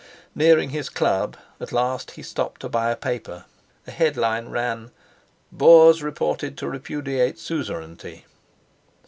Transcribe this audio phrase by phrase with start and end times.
[0.33, 3.45] Nearing his Club at last he stopped to buy a paper.
[3.85, 4.89] A headline ran:
[5.51, 8.25] "Boers reported to repudiate suzerainty!"